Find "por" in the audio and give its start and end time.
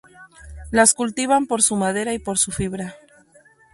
1.45-1.61, 2.17-2.39